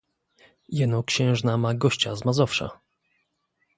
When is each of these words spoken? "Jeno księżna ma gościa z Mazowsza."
"Jeno 0.69 1.03
księżna 1.03 1.57
ma 1.57 1.73
gościa 1.73 2.15
z 2.15 2.25
Mazowsza." 2.25 2.79